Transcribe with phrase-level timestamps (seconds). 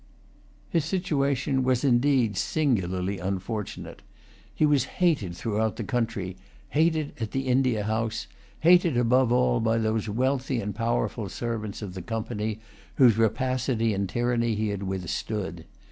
[0.67, 4.01] His situation was indeed singularly unfortunate.
[4.51, 6.37] He was hated throughout the country,
[6.69, 8.25] hated at the India House,
[8.61, 12.59] hated, above all, by those wealthy and powerful servants of the Company,
[12.95, 15.65] whose rapacity and tyranny he had withstood.